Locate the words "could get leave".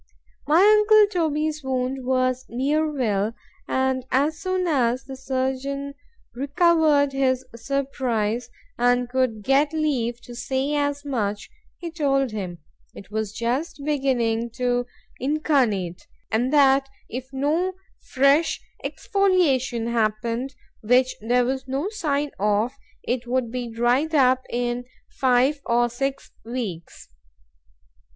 9.07-10.19